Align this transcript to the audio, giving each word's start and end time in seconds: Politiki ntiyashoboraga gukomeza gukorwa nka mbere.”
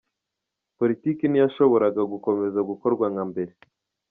Politiki 0.77 1.23
ntiyashoboraga 1.27 2.01
gukomeza 2.11 2.59
gukorwa 2.69 3.05
nka 3.13 3.23
mbere.” 3.31 3.51